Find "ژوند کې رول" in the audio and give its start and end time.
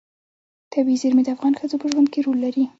1.91-2.37